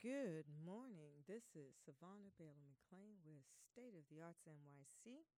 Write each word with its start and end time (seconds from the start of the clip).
Good 0.00 0.48
morning. 0.64 1.28
This 1.28 1.52
is 1.52 1.76
Savannah 1.76 2.32
Bailey 2.40 2.64
McLean 2.64 3.20
with 3.20 3.44
State 3.52 3.92
of 3.92 4.08
the 4.08 4.24
Arts 4.24 4.48
NYC, 4.48 5.28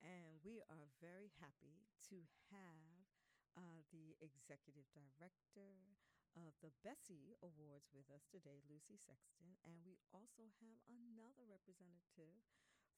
and 0.00 0.40
we 0.40 0.64
are 0.64 0.88
very 1.04 1.28
happy 1.44 1.84
to 2.08 2.24
have 2.48 3.04
uh, 3.52 3.84
the 3.92 4.16
executive 4.24 4.88
director 4.96 5.92
of 6.32 6.56
the 6.64 6.72
Bessie 6.80 7.36
Awards 7.44 7.92
with 7.92 8.08
us 8.08 8.24
today, 8.32 8.64
Lucy 8.64 8.96
Sexton, 8.96 9.60
and 9.60 9.84
we 9.84 10.00
also 10.08 10.48
have 10.64 10.80
another 10.88 11.44
representative 11.44 12.48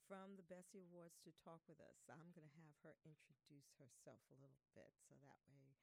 from 0.07 0.39
the 0.39 0.47
Bessie 0.47 0.79
Awards 0.79 1.19
to 1.27 1.35
talk 1.43 1.67
with 1.67 1.83
us. 1.83 2.07
I'm 2.07 2.31
going 2.39 2.47
to 2.47 2.59
have 2.63 2.79
her 2.87 2.95
introduce 3.03 3.75
herself 3.83 4.23
a 4.31 4.39
little 4.39 4.63
bit 4.79 4.95
so 5.03 5.19
that 5.27 5.43
way 5.51 5.75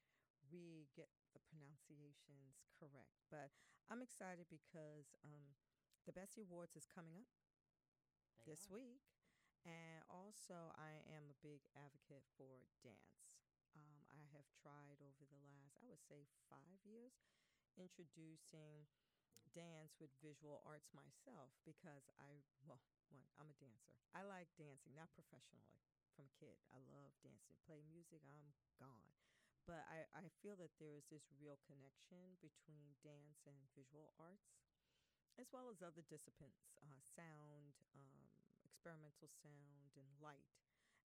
we 0.52 0.86
get 0.94 1.08
the 1.32 1.40
pronunciations 1.48 2.60
correct. 2.76 3.24
But 3.32 3.50
I'm 3.90 4.04
excited 4.04 4.46
because 4.52 5.16
um, 5.24 5.56
the 6.06 6.12
Bessie 6.12 6.44
Awards 6.44 6.76
is 6.76 6.86
coming 6.86 7.16
up 7.16 7.26
They 8.44 8.52
this 8.52 8.68
are. 8.68 8.76
week, 8.76 9.02
and 9.64 10.04
also 10.10 10.70
I 10.76 11.00
am 11.08 11.30
a 11.32 11.38
big 11.42 11.64
advocate 11.74 12.24
for 12.36 12.68
dance. 12.84 13.24
Um, 13.72 14.04
I 14.12 14.20
have 14.36 14.44
tried 14.52 15.00
over 15.00 15.24
the 15.24 15.40
last, 15.40 15.80
I 15.80 15.88
would 15.88 16.04
say, 16.04 16.28
five 16.52 16.78
years, 16.84 17.16
introducing 17.80 18.84
dance 19.56 19.96
with 20.00 20.12
visual 20.20 20.60
arts 20.68 20.92
myself 20.92 21.56
because 21.64 22.08
I, 22.20 22.44
well, 22.68 22.80
one, 23.08 23.24
I'm 23.40 23.48
a 23.48 23.56
dancer. 23.58 23.96
I 24.12 24.22
like 24.24 24.52
dancing, 24.60 24.92
not 24.96 25.12
professionally, 25.16 25.80
from 26.12 26.28
a 26.28 26.34
kid. 26.36 26.60
I 26.72 26.80
love 26.92 27.16
dancing. 27.24 27.56
Play 27.64 27.80
music, 27.88 28.20
I'm 28.28 28.52
gone. 28.76 29.08
But 29.66 29.86
I, 29.86 30.26
I 30.26 30.26
feel 30.42 30.58
that 30.58 30.74
there 30.82 30.98
is 30.98 31.06
this 31.06 31.30
real 31.38 31.58
connection 31.62 32.34
between 32.42 32.98
dance 33.06 33.46
and 33.46 33.70
visual 33.78 34.10
arts, 34.18 34.58
as 35.38 35.48
well 35.54 35.70
as 35.70 35.80
other 35.80 36.02
disciplines, 36.10 36.74
uh, 36.82 36.98
sound, 36.98 37.78
um, 37.94 38.34
experimental 38.66 39.30
sound, 39.30 39.94
and 39.94 40.10
light. 40.18 40.50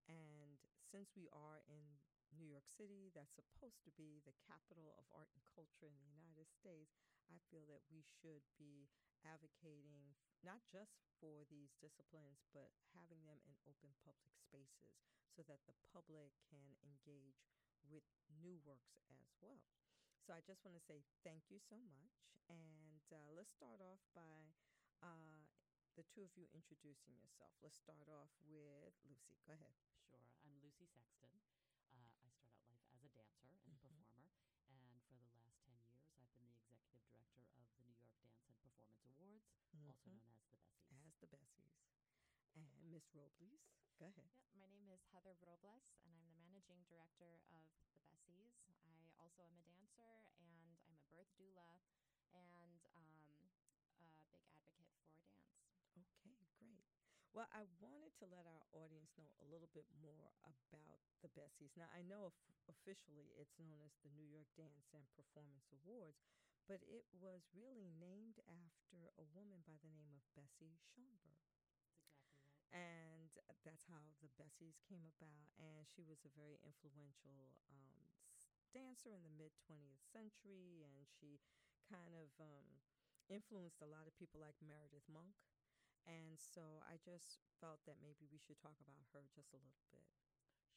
And 0.10 0.58
since 0.82 1.14
we 1.14 1.30
are 1.30 1.62
in 1.70 2.02
New 2.34 2.48
York 2.50 2.68
City, 2.68 3.14
that's 3.14 3.38
supposed 3.38 3.84
to 3.86 3.94
be 3.94 4.20
the 4.26 4.36
capital 4.44 4.98
of 5.00 5.08
art 5.14 5.32
and 5.32 5.44
culture 5.54 5.88
in 5.88 5.96
the 6.02 6.12
United 6.12 6.50
States, 6.52 6.98
I 7.30 7.40
feel 7.52 7.64
that 7.68 7.84
we 7.92 8.04
should 8.04 8.44
be 8.60 8.88
advocating 9.24 10.16
not 10.44 10.64
just 10.68 11.04
for 11.20 11.44
these 11.50 11.76
disciplines, 11.80 12.46
but 12.54 12.72
having 12.96 13.26
them 13.26 13.42
in 13.48 13.58
open 13.68 13.96
public 14.04 14.32
spaces 14.38 15.02
so 15.28 15.44
that 15.48 15.64
the 15.68 15.76
public 15.92 16.32
can 16.48 16.78
engage 16.86 17.52
with 17.90 18.04
new 18.42 18.60
works 18.66 19.02
as 19.12 19.32
well. 19.42 19.60
So 20.26 20.34
I 20.34 20.42
just 20.46 20.64
want 20.66 20.76
to 20.76 20.84
say 20.84 21.04
thank 21.24 21.48
you 21.50 21.60
so 21.60 21.78
much. 21.80 22.14
And 22.50 23.04
uh, 23.12 23.32
let's 23.36 23.52
start 23.52 23.80
off 23.84 24.00
by 24.16 24.52
uh, 25.04 25.44
the 25.96 26.04
two 26.08 26.24
of 26.24 26.32
you 26.36 26.48
introducing 26.56 27.16
yourself. 27.20 27.52
Let's 27.64 27.78
start 27.80 28.08
off 28.12 28.32
with 28.48 28.94
Lucy. 29.08 29.36
Go 29.48 29.54
ahead. 29.54 29.76
Sure. 30.10 30.20
I'm 30.46 30.56
Lucy 30.64 30.86
Sexton. 30.88 31.36
Uh, 31.92 31.98
I 32.24 32.76
start 32.76 33.04
out 33.04 33.14
life 33.16 33.34
as 33.44 33.64
a 33.68 33.76
dancer 33.76 33.76
and 33.76 33.76
Mhm. 33.76 33.96
performer, 33.96 34.36
and 34.70 34.92
for 35.08 35.16
the 35.20 35.28
last 35.28 35.60
10 35.64 35.76
years, 35.84 36.06
I've 36.16 36.34
been 36.38 36.52
the 36.54 36.62
executive 36.62 37.08
director 37.10 37.58
of 37.60 37.68
the 37.76 37.84
New 37.84 37.96
York 37.98 38.14
Dance 38.20 38.48
and 38.48 38.60
Performance 38.62 39.04
Awards, 39.04 39.48
also 39.84 40.12
Mhm. 40.12 40.20
known 40.20 40.28
as 40.34 40.38
the 40.42 40.48
Bessies. 40.48 40.92
As 40.92 41.14
the 41.20 41.28
Bessies. 41.28 41.78
And 42.56 42.92
Miss 42.92 43.14
Robles. 43.14 43.62
Go 44.00 44.06
ahead. 44.08 44.30
Yep, 44.36 44.54
my 44.54 44.68
name 44.68 44.90
is 44.90 45.02
Heather 45.12 45.34
Robles, 45.42 45.84
and 46.06 46.14
I'm 46.22 46.30
the 46.32 46.37
managing 46.58 46.82
director 46.90 47.38
of 47.54 47.70
the 48.10 48.18
Bessies. 48.26 48.58
I 48.82 49.14
also 49.22 49.46
am 49.46 49.54
a 49.54 49.62
dancer, 49.62 50.34
and 50.42 50.82
I'm 50.90 50.98
a 50.98 51.06
birth 51.14 51.30
doula, 51.38 51.86
and 52.34 52.82
um, 52.98 53.22
a 53.86 53.94
big 54.02 54.18
advocate 54.18 54.50
for 54.66 54.74
dance. 54.74 54.98
Okay, 55.94 56.34
great. 56.58 56.82
Well, 57.38 57.46
I 57.54 57.62
wanted 57.78 58.10
to 58.18 58.26
let 58.26 58.50
our 58.50 58.66
audience 58.74 59.14
know 59.22 59.30
a 59.38 59.46
little 59.54 59.70
bit 59.70 59.86
more 60.02 60.34
about 60.74 60.98
the 61.22 61.30
Bessies. 61.38 61.78
Now, 61.78 61.94
I 61.94 62.02
know 62.02 62.34
of- 62.34 62.42
officially 62.66 63.30
it's 63.38 63.54
known 63.62 63.78
as 63.86 63.94
the 64.02 64.10
New 64.18 64.26
York 64.26 64.50
Dance 64.58 64.90
and 64.98 65.06
Performance 65.14 65.70
Awards, 65.70 66.26
but 66.66 66.82
it 66.90 67.06
was 67.14 67.46
really 67.54 67.94
named 68.02 68.42
after 68.50 69.14
a 69.22 69.26
woman 69.38 69.62
by 69.62 69.78
the 69.86 69.94
name 69.94 70.10
of 70.18 70.26
Bessie 70.34 70.74
Schoenberg. 70.90 71.38
That's 71.46 71.70
exactly 71.70 72.10
right. 72.18 72.26
And 72.74 73.30
that's 73.64 73.88
how 73.88 74.04
the 74.20 74.30
Bessies 74.40 74.80
came 74.88 75.06
about. 75.18 75.48
And 75.60 75.88
she 75.88 76.04
was 76.04 76.24
a 76.28 76.32
very 76.36 76.60
influential 76.66 77.56
um, 77.72 78.04
dancer 78.74 79.12
in 79.14 79.24
the 79.24 79.34
mid 79.34 79.52
20th 79.68 80.04
century. 80.12 80.84
And 80.86 81.08
she 81.08 81.40
kind 81.88 82.14
of 82.16 82.30
um, 82.42 82.68
influenced 83.32 83.82
a 83.84 83.90
lot 83.90 84.08
of 84.08 84.16
people 84.20 84.40
like 84.44 84.58
Meredith 84.64 85.08
Monk. 85.12 85.36
And 86.08 86.40
so 86.40 86.82
I 86.88 86.98
just 87.04 87.40
felt 87.62 87.84
that 87.86 88.00
maybe 88.02 88.26
we 88.32 88.40
should 88.42 88.60
talk 88.62 88.78
about 88.82 89.06
her 89.14 89.24
just 89.36 89.54
a 89.54 89.62
little 89.62 89.88
bit. 89.92 90.08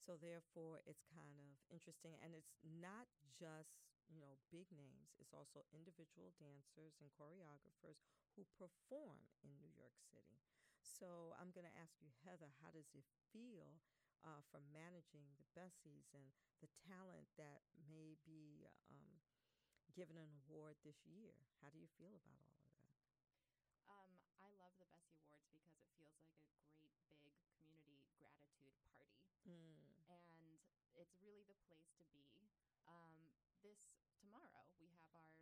So 0.01 0.17
therefore, 0.17 0.81
it's 0.89 1.05
kind 1.13 1.37
of 1.37 1.53
interesting, 1.69 2.17
and 2.25 2.33
it's 2.33 2.57
not 2.65 3.05
just 3.37 3.77
you 4.09 4.19
know 4.19 4.35
big 4.51 4.67
names. 4.73 5.13
It's 5.21 5.33
also 5.37 5.63
individual 5.71 6.33
dancers 6.41 6.97
and 6.99 7.07
choreographers 7.13 8.01
who 8.35 8.43
perform 8.57 9.29
in 9.45 9.53
New 9.61 9.71
York 9.77 9.95
City. 10.11 10.41
So 10.81 11.33
I'm 11.37 11.53
going 11.53 11.65
to 11.69 11.77
ask 11.81 11.97
you, 12.01 12.09
Heather, 12.25 12.49
how 12.61 12.69
does 12.73 12.89
it 12.97 13.05
feel 13.33 13.79
uh, 14.25 14.41
from 14.51 14.65
managing 14.73 15.25
the 15.37 15.47
Bessies 15.57 16.09
and 16.13 16.29
the 16.61 16.69
talent 16.89 17.29
that 17.37 17.61
may 17.89 18.17
be 18.25 18.65
um, 18.89 19.21
given 19.95 20.17
an 20.17 20.31
award 20.45 20.77
this 20.83 21.05
year? 21.05 21.35
How 21.61 21.69
do 21.69 21.77
you 21.79 21.89
feel 21.99 22.13
about 22.17 22.41
all 22.41 22.57
of 22.57 22.69
that? 22.77 22.97
Um, 23.89 24.11
I 24.41 24.49
love 24.57 24.73
the 24.81 24.87
Bessie 24.89 25.21
Awards 25.21 25.51
because 25.53 25.75
it 25.77 25.89
feels 25.97 26.17
like 26.25 26.41
a 26.49 26.57
great 26.73 26.95
big 27.25 27.37
gratitude 28.21 28.77
party. 28.85 29.17
Mm. 29.47 29.75
and 30.07 30.59
it's 30.95 31.15
really 31.21 31.43
the 31.47 31.55
place 31.65 31.89
to 31.97 32.03
be. 32.11 32.49
Um, 32.87 33.31
this 33.61 33.93
tomorrow 34.19 34.67
we 34.77 34.89
have 34.97 35.09
our 35.13 35.33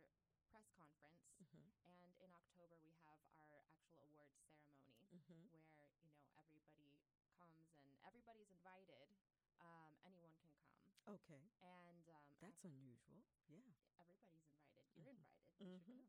press 0.50 0.68
conference, 0.76 1.24
Mhm. 1.40 1.70
and 1.84 2.14
in 2.20 2.30
October 2.32 2.76
we 2.80 2.92
have 3.04 3.20
our 3.34 3.60
actual 3.68 4.00
awards 4.04 4.36
ceremony 4.72 5.10
Mhm. 5.12 5.48
where 5.50 5.92
you 6.00 6.10
know 6.10 6.24
everybody 6.36 6.94
comes 7.36 7.68
and 7.76 7.98
everybody's 8.04 8.48
invited. 8.50 9.08
Um, 9.60 9.98
anyone 10.04 10.32
can 10.40 10.48
come. 10.56 10.72
Okay. 11.08 11.42
And 11.60 12.08
um, 12.08 12.32
That's 12.40 12.64
unusual. 12.64 13.22
Yeah. 13.48 13.60
everybody's 13.98 14.46
invited. 14.48 14.88
You're 14.96 14.96
Mhm. 14.96 15.16
invited. 15.16 15.52
You 15.58 15.66
should 15.66 15.84
Mhm. 15.84 16.00
come. 16.00 16.08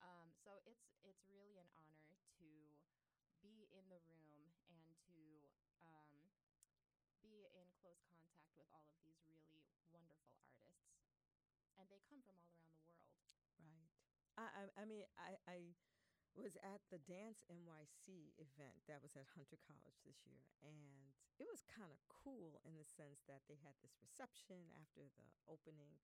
Um, 0.00 0.32
so 0.44 0.60
it's 0.64 0.92
it's 1.02 1.24
really 1.28 1.56
an 1.58 1.68
honor 1.74 2.16
to 2.38 2.76
be 3.40 3.68
in 3.72 3.88
the 3.88 3.98
room 4.08 4.52
and 4.68 4.96
to 5.08 5.48
close 7.86 8.02
contact 8.18 8.50
with 8.58 8.66
all 8.74 8.82
of 8.90 8.98
these 9.06 9.22
really 9.30 9.62
wonderful 9.94 10.42
artists, 10.42 11.06
and 11.78 11.86
they 11.86 12.02
come 12.02 12.18
from 12.26 12.34
all 12.42 12.50
around 12.58 12.74
the 12.74 12.82
world. 12.82 13.14
Right. 13.62 13.90
I, 14.34 14.46
I, 14.50 14.62
I 14.82 14.84
mean, 14.90 15.06
I, 15.14 15.38
I 15.46 15.58
was 16.34 16.56
at 16.62 16.82
the 16.90 16.98
Dance 17.06 17.42
NYC 17.48 18.34
event 18.38 18.82
that 18.90 19.00
was 19.02 19.14
at 19.16 19.26
Hunter 19.38 19.58
College 19.62 19.98
this 20.04 20.20
year, 20.26 20.42
and 20.66 21.14
it 21.38 21.46
was 21.48 21.62
kind 21.68 21.92
of 21.92 22.00
cool 22.10 22.60
in 22.66 22.76
the 22.76 22.86
sense 22.86 23.22
that 23.30 23.44
they 23.48 23.58
had 23.62 23.76
this 23.80 23.96
reception 24.02 24.68
after 24.82 25.06
the 25.16 25.28
opening 25.48 25.96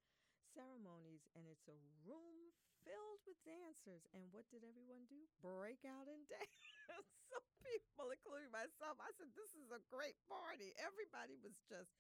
ceremonies, 0.55 1.27
and 1.35 1.45
it's 1.49 1.69
a 1.69 1.79
room 2.07 2.53
filled 2.85 3.23
with 3.27 3.41
dancers. 3.45 4.07
And 4.15 4.31
what 4.33 4.49
did 4.51 4.65
everyone 4.65 5.05
do? 5.09 5.27
Break 5.43 5.85
out 5.85 6.09
and 6.09 6.25
dance. 6.33 6.82
so 7.31 7.37
people, 7.65 8.11
including 8.13 8.53
myself, 8.53 8.99
I 9.01 9.11
said, 9.17 9.33
"This 9.35 9.53
is 9.57 9.71
a 9.73 9.81
great 9.89 10.17
party." 10.29 10.73
Everybody 10.81 11.37
was 11.41 11.57
just 11.69 11.93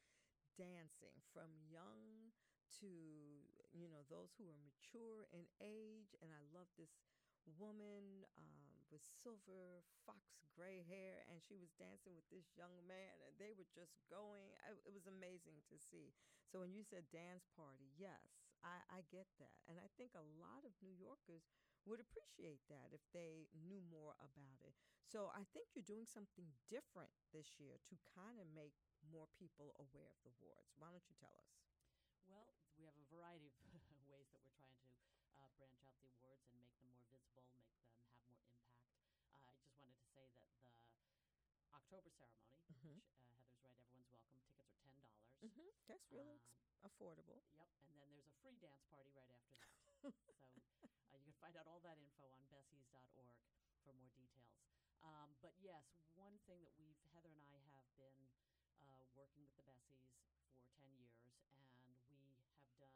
dancing, 0.56 1.16
from 1.32 1.48
young 1.70 2.32
to 2.80 2.88
you 3.72 3.88
know 3.88 4.04
those 4.08 4.32
who 4.36 4.48
are 4.48 4.60
mature 4.64 5.28
in 5.32 5.44
age 5.60 6.16
and 6.24 6.32
i 6.32 6.40
love 6.52 6.68
this 6.76 6.92
woman 7.58 8.24
um, 8.38 8.72
with 8.92 9.02
silver 9.24 9.82
fox 10.04 10.44
gray 10.56 10.84
hair 10.84 11.24
and 11.32 11.40
she 11.40 11.56
was 11.56 11.72
dancing 11.80 12.12
with 12.12 12.28
this 12.28 12.52
young 12.54 12.72
man 12.84 13.16
and 13.24 13.32
they 13.40 13.56
were 13.56 13.66
just 13.72 13.96
going 14.12 14.52
I, 14.64 14.76
it 14.84 14.92
was 14.92 15.08
amazing 15.08 15.64
to 15.72 15.76
see 15.80 16.12
so 16.48 16.60
when 16.60 16.72
you 16.76 16.84
said 16.84 17.08
dance 17.08 17.48
party 17.56 17.88
yes 17.96 18.52
I, 18.60 18.80
I 18.92 19.00
get 19.08 19.26
that 19.40 19.56
and 19.68 19.80
i 19.80 19.88
think 19.96 20.12
a 20.12 20.28
lot 20.38 20.62
of 20.68 20.76
new 20.84 20.94
yorkers 20.94 21.48
would 21.86 22.00
appreciate 22.00 22.60
that 22.70 22.90
if 22.94 23.02
they 23.12 23.46
knew 23.54 23.80
more 23.90 24.14
about 24.22 24.58
it 24.62 24.74
so 25.06 25.30
i 25.34 25.42
think 25.52 25.68
you're 25.74 25.86
doing 25.86 26.06
something 26.06 26.46
different 26.70 27.10
this 27.34 27.58
year 27.58 27.78
to 27.88 27.94
kind 28.14 28.38
of 28.40 28.46
make 28.54 28.74
more 29.10 29.26
people 29.38 29.74
aware 29.78 30.08
of 30.10 30.18
the 30.22 30.30
awards 30.38 30.72
why 30.78 30.88
don't 30.94 31.06
you 31.10 31.16
tell 31.18 31.34
us 31.42 31.52
Well, 32.28 32.54
we 32.78 32.84
have 32.86 32.96
a 32.98 33.06
variety 33.12 33.50
of 33.50 33.54
ways 34.10 34.30
that 34.32 34.40
we're 34.42 34.56
trying 34.56 34.78
to 34.78 34.90
uh, 35.38 35.48
branch 35.58 35.82
out 35.84 35.96
the 36.00 36.08
awards 36.18 36.46
and 36.48 36.56
make 36.62 36.72
them 36.78 36.88
more 36.94 37.04
visible, 37.10 37.46
make 37.66 37.84
them 37.90 37.90
have 37.90 38.06
more 38.08 38.24
impact. 38.30 38.78
Uh, 39.34 39.42
I 39.50 39.58
just 39.58 39.74
wanted 39.82 39.98
to 39.98 40.06
say 40.14 40.24
that 40.38 40.48
the 40.62 40.70
October 41.74 42.10
ceremony, 42.14 42.56
Mhm. 42.70 42.96
which 42.96 43.10
uh, 43.18 43.28
Heather's 43.42 43.60
right, 43.64 43.76
everyone's 43.90 44.14
welcome. 44.14 44.38
Tickets 44.48 44.68
are 44.68 44.78
ten 44.78 44.94
dollars. 44.94 45.26
hmm 45.42 45.70
That's 45.88 46.06
really 46.12 46.38
ex- 46.38 46.54
Um, 46.82 46.86
affordable. 46.86 47.42
Yep, 47.52 47.68
and 47.86 47.94
then 48.00 48.08
there's 48.14 48.28
a 48.28 48.36
free 48.42 48.56
dance 48.62 48.82
party 48.90 49.10
right 49.14 49.30
after 49.30 49.52
that. 49.58 49.70
so 51.10 51.14
uh, 51.14 51.16
you 51.16 51.22
can 51.22 51.36
find 51.38 51.54
out 51.56 51.66
all 51.70 51.80
that 51.86 51.98
info 51.98 52.26
on 52.34 52.42
bessies.org 52.50 53.34
for 53.86 53.92
more 53.94 54.10
details. 54.18 54.58
Um, 55.02 55.34
but 55.42 55.54
yes, 55.58 55.82
one 56.14 56.38
thing 56.46 56.62
that 56.66 56.74
we've 56.78 56.98
Heather 57.14 57.34
and 57.34 57.46
I 57.46 57.58
have 57.74 57.86
been 57.98 58.30
uh, 58.78 59.02
working 59.14 59.42
with 59.42 59.54
the 59.58 59.66
Bessies 59.66 59.98
for 60.58 60.66
ten 60.78 60.86
years, 60.94 61.14
and 61.58 61.66
we 61.74 61.86
have 61.90 62.02
done 62.06 62.26
had 62.78 62.90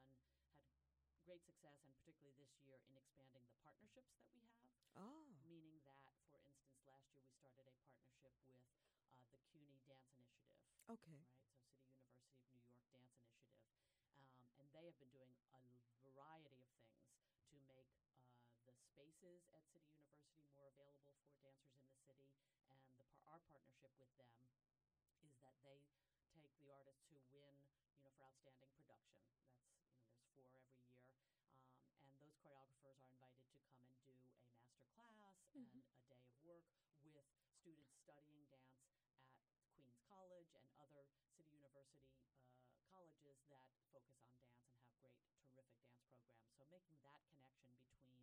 great 1.27 1.43
success, 1.43 1.83
and 1.83 1.91
particularly 1.99 2.35
this 2.39 2.55
year 2.63 2.79
in 2.87 2.95
expanding 2.95 3.43
the 3.51 3.59
partnerships 3.63 4.15
that 4.15 4.31
we 4.31 4.39
have 4.47 4.63
Oh, 4.97 5.29
meaning 5.45 5.79
that, 5.85 6.17
for 6.31 6.41
instance, 6.41 6.81
last 6.89 7.13
year 7.13 7.21
we 7.23 7.31
started 7.37 7.69
a 7.69 7.75
partnership 7.85 8.33
with 8.49 8.57
uh, 9.05 9.21
the 9.31 9.39
CUNY 9.53 9.85
Dance 9.87 10.09
Initiative, 10.17 10.65
okay. 10.89 11.21
right? 11.21 11.29
So 11.37 11.53
City 11.69 12.01
University 12.01 12.41
of 12.41 12.49
New 12.49 12.63
York 12.65 12.89
Dance 12.89 13.13
Initiative. 13.21 13.61
Um, 14.17 14.41
and 14.59 14.67
they 14.73 14.85
have 14.89 14.97
been 14.99 15.13
doing 15.13 15.37
a 15.53 15.61
variety 16.01 16.57
of 16.57 16.73
things 16.81 17.05
to 17.51 17.57
make 17.69 17.91
uh, 18.09 18.57
the 18.65 18.75
spaces 18.97 19.45
at 19.53 19.61
City 19.69 19.93
University 19.93 20.49
more 20.57 20.73
available 20.73 21.21
for 21.29 21.37
dancers 21.45 21.85
in 21.85 21.93
the 21.93 22.01
city. 22.09 22.33
And 22.73 22.81
the 22.81 22.89
par- 22.97 23.13
our 23.29 23.41
partnership 23.53 23.93
with 24.01 24.09
them 24.17 24.33
is 25.21 25.37
that 25.45 25.53
they 25.61 25.85
take 26.41 26.57
the 26.57 26.73
artists 26.73 27.05
who 27.13 27.21
win, 27.29 27.61
you 27.77 27.85
know, 27.85 27.93
for 28.01 28.25
outstanding 28.25 28.73
production. 28.73 29.21
That's, 29.37 29.53
you 29.69 29.85
know, 29.85 30.01
there's 30.01 30.25
four 30.33 30.49
every 30.57 30.81
year. 30.81 31.13
Um, 31.77 31.93
and 32.09 32.17
those 32.17 32.33
choreographers 32.41 32.97
are 33.05 33.13
invited 33.13 33.45
to 33.53 33.61
come 33.69 33.85
and 33.85 33.93
do 34.01 34.17
a 34.17 34.25
master 34.33 34.81
class 34.89 35.45
Mhm. 35.53 35.85
and 36.09 36.25
a 36.25 36.33
day 36.41 36.57
of 36.57 36.65
work 37.13 37.29
with 37.37 37.53
students 37.61 37.93
studying 38.01 38.49
dance 38.49 38.81
at 39.53 39.61
Queens 39.77 40.01
College 40.09 40.49
and 40.57 40.65
other 40.81 41.05
City 41.37 41.45
University 41.53 42.17
uh, 42.65 42.73
colleges 42.89 43.45
that 43.53 43.61
focus 43.77 44.09
on 44.09 44.25
dance 44.33 44.57
and 44.65 44.73
have 44.81 44.89
great, 44.97 45.21
terrific 45.29 45.69
dance 45.77 45.93
programs. 46.01 46.49
So 46.57 46.65
making 46.73 47.01
that 47.05 47.21
connection 47.29 47.77
between 47.85 48.16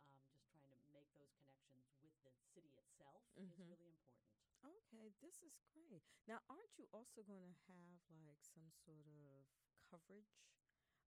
um, 0.00 0.16
just 0.40 0.64
trying 0.64 0.80
to 0.88 0.90
make 0.96 1.12
those 1.20 1.32
connections 1.36 1.92
with 2.00 2.14
the 2.24 2.32
city 2.56 2.72
itself 2.80 3.20
is 3.36 3.52
Mhm. 3.60 3.68
really 3.68 3.88
important. 3.88 4.40
Okay, 4.64 5.12
this 5.20 5.42
is 5.42 5.54
great. 5.72 6.02
Now, 6.26 6.40
aren't 6.48 6.78
you 6.78 6.88
also 6.92 7.22
going 7.22 7.54
to 7.54 7.72
have 7.72 8.00
like 8.24 8.40
some 8.42 8.70
sort 8.84 9.06
of 9.06 9.44
coverage? 9.90 10.40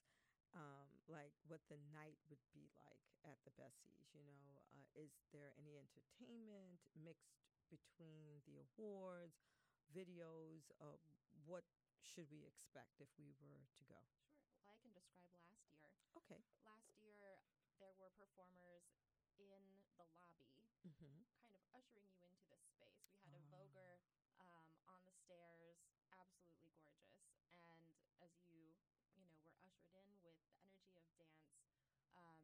um, 0.56 0.90
like 1.08 1.34
what 1.48 1.62
the 1.70 1.78
night 1.92 2.18
would 2.30 2.42
be 2.54 2.70
like 2.78 3.02
at 3.26 3.38
the 3.46 3.52
Bessies? 3.58 4.08
You 4.14 4.24
know, 4.26 4.62
uh, 4.74 4.88
is 5.02 5.12
there 5.34 5.54
any 5.58 5.78
entertainment 5.80 6.80
mixed 6.96 7.42
between 7.70 8.42
the 8.46 8.62
awards, 8.62 9.42
videos? 9.94 10.70
Uh, 10.82 10.98
what 11.46 11.66
should 12.02 12.30
we 12.32 12.46
expect 12.46 13.02
if 13.02 13.10
we 13.18 13.34
were 13.42 13.66
to 13.78 13.84
go? 13.86 14.02
Sure. 14.22 14.42
Well, 14.62 14.74
I 14.74 14.78
can 14.78 14.92
describe 14.94 15.32
last 15.38 15.66
year. 15.72 15.92
Okay. 16.18 16.42
Last 16.64 17.00
year, 17.02 17.40
there 17.80 17.94
were 17.94 18.10
performers 18.12 18.84
in 19.38 19.86
the 19.96 20.04
lobby 20.04 20.76
Mm-hmm. 20.88 21.22
kind 21.40 21.54
of 21.56 21.62
ushering 21.74 22.10
you 22.12 22.26
into 22.26 22.46
this 22.50 22.64
space. 22.76 23.06
We 23.10 23.18
had 23.24 23.34
a 23.34 23.40
Ah. 23.40 23.50
voguer 23.50 23.98
on 24.02 24.12
the 24.12 24.17
stairs, 25.28 25.84
absolutely 26.16 26.72
gorgeous. 26.80 27.52
And 27.68 27.92
as 28.24 28.32
you, 28.48 28.80
you 29.12 29.20
know, 29.20 29.36
were 29.44 29.52
ushered 29.60 29.92
in 29.92 30.08
with 30.24 30.40
the 30.40 30.56
energy 30.56 30.96
of 30.96 31.04
dance, 31.20 31.68
um, 32.16 32.40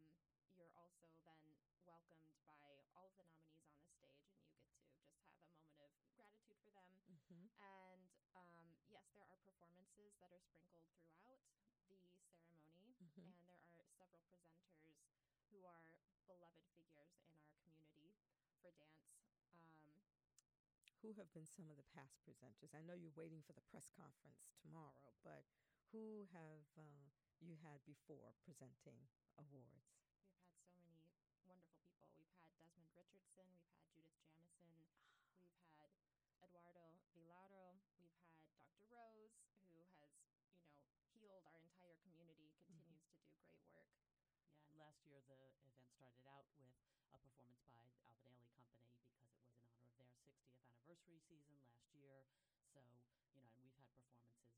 you're 0.52 0.75
also 0.75 1.08
then 1.24 1.40
welcomed 1.88 2.36
by 2.44 2.75
all 2.92 3.08
of 3.08 3.16
the 3.16 3.40
nominees 3.40 3.72
on 3.72 3.88
the 3.88 3.88
stage, 3.96 4.36
and 4.52 4.68
you 4.68 4.75
get 4.75 4.92
to 5.00 5.16
just 5.16 5.48
have 5.48 5.63
a 5.63 5.80
moment 5.80 6.04
of 6.04 6.12
gratitude 6.20 6.60
for 6.60 6.75
them. 6.75 6.92
Mm-hmm. 7.08 7.48
And 7.63 8.12
um, 8.36 8.75
yes, 8.92 9.08
there 9.16 9.24
are 9.32 9.40
performances 9.48 10.12
that 10.20 10.36
are 10.36 10.44
sprinkled 10.44 11.00
throughout 11.24 11.48
the 12.20 12.36
ceremony, 12.36 12.92
Mhm. 13.00 13.32
and 13.40 13.48
there 13.72 13.80
are 13.88 13.92
several 13.96 14.20
presenters 14.28 15.00
who 15.50 15.63
are 15.66 16.04
beloved 16.28 16.68
figures 16.75 17.16
in 17.24 17.32
our 17.40 17.48
community 17.63 18.12
for 18.60 18.72
dance. 18.75 19.33
Who 21.04 21.12
have 21.20 21.36
been 21.36 21.44
some 21.44 21.68
of 21.68 21.76
the 21.76 21.84
past 21.92 22.16
presenters? 22.24 22.72
I 22.72 22.80
know 22.80 22.96
you're 22.96 23.20
waiting 23.20 23.44
for 23.44 23.52
the 23.52 23.68
press 23.68 23.92
conference 23.92 24.48
tomorrow, 24.64 25.12
but 25.20 25.44
who 25.92 26.24
have 26.32 26.64
uh, 26.80 27.12
you 27.44 27.60
had 27.60 27.84
before 27.84 28.32
presenting 28.48 29.12
awards? 29.36 30.00
we've 30.80 31.04
had 31.12 31.28
so 31.44 31.52
many 31.60 31.76
wonderful 31.76 31.92
people. 31.92 32.16
We've 32.24 32.40
had 32.40 32.56
Desmond 32.56 32.88
Richardson, 32.96 33.52
we've 33.52 33.68
had 33.68 33.84
Judith 33.92 34.16
Jamison, 34.24 34.72
we've 35.60 35.76
had 35.76 35.92
Eduardo 36.40 36.96
Vilaro, 37.12 37.76
we've 38.00 38.16
had 38.16 38.32
Dr. 38.56 38.88
Rose, 38.88 39.44
who 39.68 39.84
has, 40.00 40.16
you 40.80 40.88
know, 40.88 41.04
healed 41.20 41.44
our 41.44 41.60
entire 41.60 42.00
community, 42.00 42.56
continues 42.64 43.04
to 43.12 43.20
do 43.28 43.36
great 43.44 43.68
work. 43.76 43.92
Yeah, 44.56 44.72
and 44.72 44.80
last 44.80 45.04
year, 45.04 45.20
the 45.28 45.52
event 45.68 45.84
started 45.84 46.24
out 46.32 46.48
with 46.56 46.72
a 46.80 46.88
performance 47.12 47.60
by 47.68 47.84
the 47.84 48.00
Alvin 48.08 48.40
Ailey 48.40 48.56
Company 48.56 48.88
because 48.96 49.20
it 49.20 49.20
was 49.20 49.52
in 49.52 49.52
honor 49.52 49.84
of 49.84 49.92
their 50.00 50.12
60th 50.24 50.63
anniversary 50.72 51.20
season 51.20 51.60
last 51.60 51.92
year. 51.92 52.27
So, 52.72 52.80
you 53.32 53.39
know, 53.39 53.51
and 53.51 53.60
we've 53.60 53.75
had 53.75 53.89
performances 53.92 54.39
by 54.48 54.56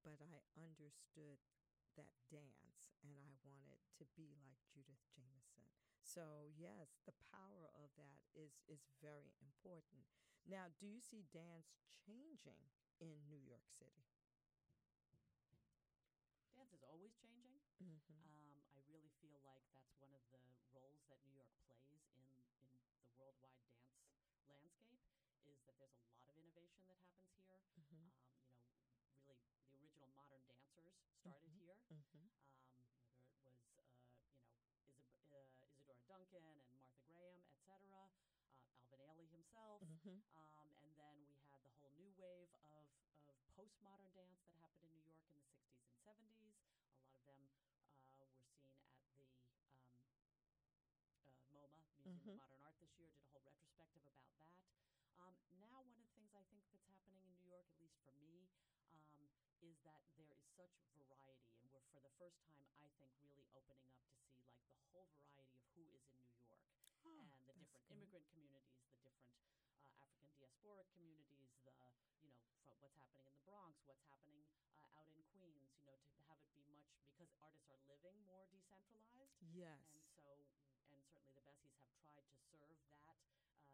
but 0.02 0.18
I 0.18 0.42
understood 0.58 1.38
that 1.96 2.12
dance, 2.28 2.92
and 3.06 3.16
I 3.22 3.32
wanted 3.46 3.80
to 4.02 4.04
be 4.18 4.34
like 4.36 4.60
Judith 4.74 5.06
Jamison. 5.14 5.70
So 6.02 6.52
yes, 6.58 6.98
the 7.06 7.16
power 7.32 7.72
of 7.78 7.94
that 7.96 8.22
is 8.36 8.60
is 8.68 8.84
very 9.00 9.32
important. 9.40 10.10
Now, 10.46 10.70
do 10.80 10.86
you 10.86 11.02
see 11.02 11.26
dance 11.34 11.74
changing 12.06 12.70
in 13.00 13.28
New 13.28 13.42
York 13.42 13.66
City? 13.80 14.06
Dance 16.56 16.72
is 16.74 16.84
always 16.84 17.12
changing. 17.20 17.60
Mm-hmm. 17.84 18.24
Um, 18.26 18.64
I 18.74 18.80
really 18.88 19.12
feel 19.20 19.38
like 19.44 19.62
that's 19.74 19.92
one 20.00 20.14
of 20.16 20.24
the 20.32 20.40
roles 20.72 21.04
that 21.12 21.20
New 21.28 21.36
York 21.36 21.52
plays 21.68 21.84
in, 21.92 22.00
in 22.16 22.72
the 22.72 22.80
worldwide 23.20 23.60
dance 23.68 23.92
landscape 24.48 25.04
is 25.46 25.60
that 25.68 25.76
there's 25.78 25.98
a 26.00 26.08
lot 26.16 26.30
of 26.30 26.38
innovation 26.40 26.88
that 26.88 26.98
happens 27.04 27.36
here. 27.44 27.60
Mm-hmm. 27.76 28.08
Um, 28.32 28.88
you 29.04 29.12
know, 29.12 29.20
really, 29.28 29.60
the 29.68 29.76
original 29.76 30.08
modern 30.16 30.44
dancers 30.48 30.96
started 31.20 31.52
Mhm. 31.52 31.60
here. 31.60 31.78
Mm-hmm. 31.92 32.26
Um, 32.72 32.96
whether 33.44 33.52
it 33.52 33.74
was, 33.76 33.92
uh, 34.08 34.40
you 34.80 34.96
know, 34.96 35.10
Isab- 35.20 35.54
uh, 35.60 35.68
Isadora 35.76 36.02
Duncan 36.08 36.46
and 36.48 36.62
Martha 36.78 37.02
Graham, 37.04 37.42
et 37.52 37.60
cetera, 37.66 38.10
uh, 38.24 38.80
Alvin 38.80 39.00
Ailey 39.02 39.28
himself. 39.30 39.82
Mm-hmm. 40.06 40.22
Um, 40.38 40.70
and 40.86 40.94
then 41.02 41.18
we 41.34 41.42
had 41.50 41.58
the 41.66 41.74
whole 41.82 41.90
new 41.98 42.14
wave 42.14 42.54
of, 42.62 42.86
of 43.26 43.34
postmodern 43.58 44.14
dance 44.14 44.38
that 44.46 44.54
happened 44.62 44.86
in 44.86 44.94
New 44.94 45.02
York 45.10 45.18
in 45.26 45.34
the 45.34 45.42
60s 45.42 45.82
and 45.82 45.98
70s. 46.06 46.62
A 46.94 47.18
lot 47.18 47.26
of 47.26 47.26
them 47.26 47.42
uh, 47.98 48.14
were 48.22 48.30
seen 48.38 48.70
at 48.86 49.02
the 49.18 49.34
um, 49.50 49.66
uh, 51.26 51.42
MoMA, 51.58 51.82
Museum 51.90 52.22
Mhm. 52.22 52.38
of 52.38 52.38
Modern 52.38 52.62
Art 52.70 52.78
this 52.78 52.94
year, 53.02 53.10
did 53.18 53.26
a 53.26 53.34
whole 53.34 53.42
retrospective 53.50 54.06
about 54.06 54.30
that. 54.38 54.54
Um, 55.18 55.34
now, 55.58 55.66
one 55.74 55.90
of 55.90 55.98
the 55.98 56.06
things 56.14 56.30
I 56.38 56.46
think 56.54 56.62
that's 56.70 56.86
happening 56.86 57.18
in 57.26 57.26
New 57.34 57.42
York, 57.50 57.66
at 57.74 57.82
least 57.82 57.98
for 58.06 58.14
me, 58.22 58.46
um, 58.94 59.10
is 59.66 59.82
that 59.90 60.06
there 60.14 60.30
is 60.30 60.46
such 60.54 60.78
variety. 61.10 61.50
And 61.58 61.66
we're, 61.74 61.82
for 61.90 62.06
the 62.06 62.14
first 62.22 62.38
time, 62.46 62.62
I 62.62 62.70
think, 62.78 62.94
really 62.94 63.50
opening 63.58 63.82
up 63.90 63.98
to 63.98 64.06
see 64.14 64.22
like 64.22 64.70
the 64.70 64.78
whole 64.94 65.10
variety 65.18 65.34
of 65.42 65.50
who 65.74 65.90
is 65.98 66.06
in 66.14 66.22
New 66.30 66.46
York 66.46 66.70
and 67.02 67.26
the 67.34 67.42
different 67.50 67.86
immigrant 67.90 68.26
communities, 68.30 68.86
the 68.94 69.02
different 69.02 69.34
uh, 69.86 70.02
African 70.02 70.34
diasporic 70.42 70.88
communities, 70.96 71.54
the 71.66 71.74
you 72.22 72.30
know 72.32 72.42
from 72.66 72.78
what's 72.82 72.98
happening 72.98 73.26
in 73.26 73.34
the 73.34 73.44
Bronx, 73.46 73.78
what's 73.86 74.06
happening 74.10 74.42
uh, 74.82 75.00
out 75.00 75.10
in 75.14 75.22
Queens. 75.38 75.70
You 75.78 75.86
know, 75.86 75.98
to 76.02 76.18
have 76.30 76.40
it 76.42 76.50
be 76.58 76.66
much 76.74 76.98
because 77.14 77.30
artists 77.40 77.70
are 77.70 77.82
living 77.88 78.18
more 78.26 78.46
decentralized, 78.50 79.38
Yes. 79.54 79.80
and 79.94 80.02
so 80.18 80.46
and 80.92 81.00
certainly 81.10 81.32
the 81.36 81.42
Bessies 81.48 81.76
have 81.80 81.92
tried 82.12 82.26
to 82.28 82.38
serve 82.52 82.76
that 83.06 83.20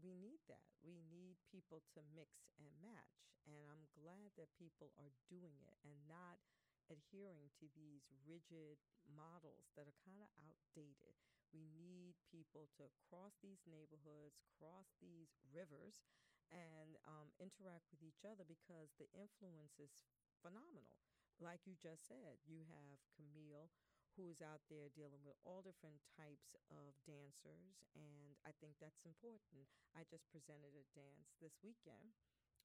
we 0.00 0.16
need 0.16 0.40
that. 0.48 0.64
We 0.80 1.04
need 1.12 1.36
people 1.52 1.84
to 1.92 2.00
mix 2.16 2.48
and 2.56 2.72
match. 2.80 3.28
And 3.44 3.60
I'm 3.68 3.88
glad 3.92 4.32
that 4.40 4.56
people 4.56 4.92
are 4.96 5.12
doing 5.28 5.60
it 5.68 5.76
and 5.84 5.96
not 6.08 6.40
adhering 6.88 7.52
to 7.60 7.68
these 7.76 8.08
rigid 8.24 8.80
models 9.06 9.70
that 9.76 9.86
are 9.86 10.04
kind 10.04 10.24
of 10.24 10.32
outdated. 10.40 11.14
We 11.52 11.66
need 11.68 12.14
people 12.30 12.70
to 12.78 12.90
cross 13.10 13.38
these 13.42 13.62
neighborhoods, 13.66 14.42
cross 14.58 14.94
these 15.02 15.34
rivers, 15.50 16.02
and 16.52 16.98
um, 17.06 17.30
interact 17.40 17.86
with 17.90 18.02
each 18.02 18.22
other 18.26 18.44
because 18.46 18.92
the 18.98 19.08
influence 19.14 19.78
is 19.78 19.90
phenomenal. 20.42 20.98
Like 21.40 21.64
you 21.64 21.74
just 21.80 22.06
said, 22.06 22.38
you 22.44 22.66
have 22.68 23.00
Camille 23.16 23.70
who 24.18 24.26
is 24.28 24.42
out 24.42 24.60
there 24.68 24.90
dealing 24.92 25.22
with 25.24 25.38
all 25.46 25.62
different 25.62 26.02
types 26.18 26.52
of 26.68 26.92
dancers, 27.06 27.78
and 27.94 28.34
I 28.44 28.52
think 28.58 28.76
that's 28.82 29.06
important. 29.06 29.70
I 29.94 30.02
just 30.04 30.26
presented 30.34 30.74
a 30.74 30.84
dance 30.92 31.32
this 31.40 31.56
weekend 31.62 32.12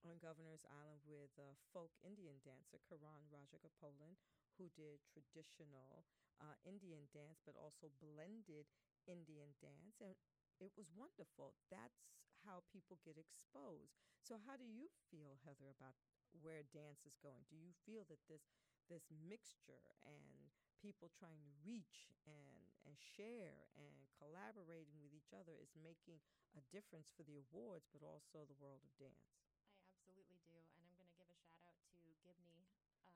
on 0.05 0.21
Governor's 0.21 0.65
Island 0.69 1.01
with 1.05 1.33
a 1.41 1.57
folk 1.73 1.91
Indian 2.05 2.37
dancer, 2.45 2.77
Karan 2.87 3.25
Rajagopalan, 3.33 4.15
who 4.57 4.69
did 4.77 5.01
traditional 5.11 6.05
uh, 6.39 6.55
Indian 6.63 7.09
dance, 7.11 7.41
but 7.43 7.57
also 7.57 7.89
blended 7.99 8.69
Indian 9.09 9.51
dance. 9.59 9.97
And 9.99 10.15
it 10.61 10.71
was 10.77 10.87
wonderful. 10.95 11.55
That's 11.71 12.05
how 12.45 12.63
people 12.71 12.97
get 13.05 13.17
exposed. 13.17 13.97
So, 14.21 14.37
how 14.45 14.55
do 14.57 14.65
you 14.65 14.87
feel, 15.11 15.37
Heather, 15.45 15.69
about 15.73 15.97
where 16.41 16.63
dance 16.63 17.05
is 17.05 17.17
going? 17.21 17.43
Do 17.49 17.57
you 17.57 17.73
feel 17.85 18.05
that 18.09 18.21
this 18.29 18.47
this 18.89 19.09
mixture 19.11 19.81
and 20.05 20.53
people 20.81 21.09
trying 21.17 21.41
to 21.41 21.51
reach 21.65 22.13
and 22.29 22.65
and 22.85 22.95
share 22.97 23.67
and 23.77 23.95
collaborating 24.21 25.01
with 25.01 25.13
each 25.13 25.33
other 25.33 25.55
is 25.57 25.73
making 25.77 26.21
a 26.57 26.61
difference 26.71 27.09
for 27.13 27.23
the 27.25 27.37
awards, 27.41 27.87
but 27.91 28.05
also 28.05 28.45
the 28.45 28.57
world 28.61 28.81
of 28.85 28.93
dance? 28.97 29.33
I 29.75 29.81
absolutely 29.89 30.39
do, 30.45 30.57
and 30.77 30.83
I'm 30.85 30.95
going 30.97 31.09
to 31.09 31.17
give 31.17 31.29
a 31.29 31.37
shout 31.45 31.61
out 31.65 31.79
to 32.01 32.05
Gibney 32.23 32.65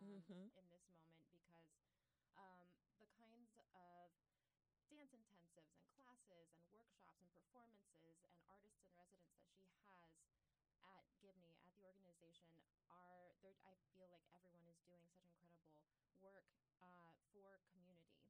um, 0.02 0.10
Mhm. 0.10 0.52
in 0.58 0.66
this 0.70 0.86
moment 0.90 1.26
because 1.32 1.70
um, 2.38 2.68
the 3.00 3.08
kinds 3.18 3.54
of 3.74 4.10
dance 4.90 5.14
intensives 5.14 5.78
classes 6.30 6.54
and 6.62 6.70
workshops 6.70 7.18
and 7.18 7.30
performances 7.34 8.22
and 8.22 8.38
artists 8.46 8.78
in 8.86 8.94
residence 8.94 9.34
that 9.42 9.50
she 9.58 9.74
has 9.82 10.06
at 10.86 11.06
Gibney 11.18 11.58
at 11.66 11.74
the 11.74 11.86
organization 11.90 12.54
are. 12.86 13.34
I 13.66 13.74
feel 13.98 14.10
like 14.14 14.26
everyone 14.30 14.70
is 14.70 14.78
doing 14.86 15.10
such 15.10 15.26
incredible 15.42 15.82
work 16.22 16.46
uh, 16.78 17.18
for 17.34 17.58
community. 17.74 18.30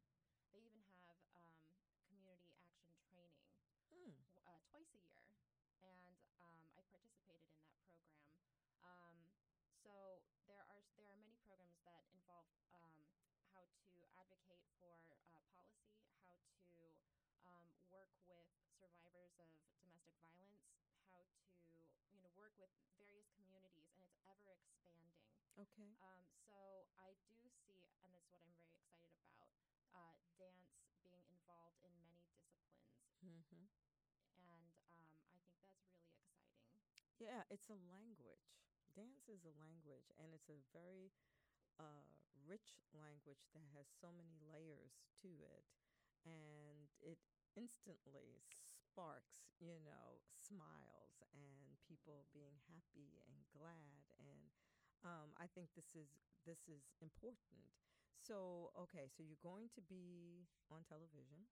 They 0.56 0.64
even 0.64 0.84
have 0.96 1.20
um, 1.36 1.60
community 2.08 2.56
action 2.56 2.96
training 3.12 3.44
Mm. 3.92 4.16
w- 4.32 4.44
uh, 4.48 4.60
twice 4.72 4.92
a 4.96 5.02
year, 5.04 5.28
and 5.84 6.16
um, 6.40 6.62
I 6.78 6.82
participated 6.88 7.52
in 7.52 7.60
that 7.68 7.76
program. 7.84 8.24
Um, 8.80 9.28
so 9.84 10.24
there 10.48 10.62
are 10.64 10.80
s- 10.80 10.94
there 10.96 11.10
are 11.12 11.20
many 11.20 11.36
programs 11.44 11.82
that 11.84 12.06
involve 12.14 12.48
um, 12.72 12.96
how 13.52 13.66
to 13.92 13.98
advocate 14.16 14.64
for 14.80 14.96
uh, 15.34 15.44
policy, 15.52 16.00
how 16.24 16.38
to 16.72 16.82
um, 17.44 17.66
work 17.90 18.10
with 18.30 18.48
survivors 19.30 19.66
of 19.70 19.78
domestic 19.78 20.16
violence, 20.22 20.66
how 21.14 21.22
to 21.38 21.46
you 22.12 22.18
know 22.20 22.30
work 22.36 22.54
with 22.58 22.72
various 22.98 23.30
communities, 23.36 23.90
and 23.94 24.02
it's 24.04 24.18
ever 24.28 24.50
expanding. 24.52 25.22
Okay. 25.60 25.96
Um, 26.02 26.24
so 26.48 26.88
I 26.98 27.14
do 27.30 27.50
see, 27.66 27.92
and 28.04 28.10
that's 28.14 28.30
what 28.32 28.42
I'm 28.42 28.56
very 28.58 28.78
excited 28.80 29.22
about, 29.30 29.54
uh, 29.94 30.16
dance 30.40 30.74
being 31.04 31.24
involved 31.30 31.80
in 31.84 31.94
many 32.00 32.18
disciplines, 32.26 32.88
Mm-hmm. 33.26 33.66
and 34.36 34.74
um, 34.90 35.06
I 35.22 35.24
think 35.34 35.46
that's 35.64 35.84
really 35.94 36.02
exciting. 36.14 36.34
Yeah, 37.20 37.44
it's 37.52 37.70
a 37.70 37.80
language. 37.92 38.48
Dance 38.96 39.28
is 39.30 39.46
a 39.46 39.54
language, 39.60 40.10
and 40.18 40.34
it's 40.34 40.50
a 40.50 40.60
very 40.74 41.12
uh, 41.80 42.08
rich 42.48 42.82
language 42.96 43.44
that 43.54 43.66
has 43.76 43.88
so 44.02 44.12
many 44.14 44.38
layers 44.50 45.00
to 45.24 45.32
it, 45.44 45.66
and 46.26 46.90
it 47.02 47.20
instantly 47.56 48.44
sparks, 48.90 49.46
you 49.62 49.78
know, 49.86 50.22
smiles 50.42 51.22
and 51.34 51.78
people 51.86 52.26
being 52.34 52.58
happy 52.74 53.22
and 53.30 53.38
glad, 53.54 54.04
and 54.18 54.50
um, 55.06 55.30
I 55.38 55.46
think 55.54 55.70
this 55.78 55.94
is 55.94 56.10
this 56.46 56.66
is 56.68 56.84
important. 57.02 57.70
So, 58.20 58.70
okay, 58.76 59.08
so 59.08 59.24
you're 59.24 59.40
going 59.46 59.70
to 59.78 59.82
be 59.88 60.44
on 60.70 60.84
television. 60.90 61.48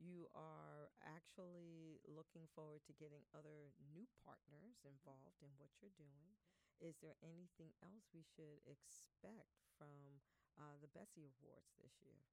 You 0.00 0.26
are 0.32 0.88
actually 1.04 2.00
looking 2.08 2.48
forward 2.56 2.80
to 2.88 2.96
getting 2.96 3.22
other 3.36 3.76
new 3.92 4.08
partners 4.24 4.80
involved 4.82 5.38
in 5.44 5.52
what 5.60 5.70
you're 5.78 5.92
doing. 5.94 6.32
Is 6.80 6.96
there 7.04 7.20
anything 7.20 7.76
else 7.84 8.08
we 8.16 8.24
should 8.24 8.64
expect 8.64 9.60
from 9.76 10.24
uh, 10.56 10.80
the 10.80 10.88
Bessie 10.88 11.28
Awards 11.28 11.76
this 11.76 11.92
year? 12.00 12.24